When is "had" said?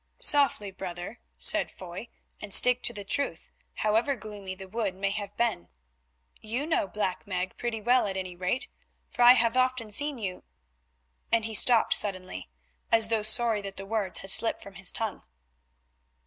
14.21-14.31